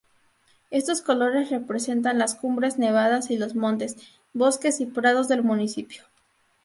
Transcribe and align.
Estos 0.71 1.03
colores 1.03 1.51
representan 1.51 2.17
las 2.17 2.33
cumbres 2.33 2.79
nevadas 2.79 3.29
y 3.29 3.37
los 3.37 3.53
montes, 3.53 3.97
bosques 4.33 4.81
y 4.81 4.87
prados 4.87 5.27
del 5.27 5.43
municipio. 5.43 6.01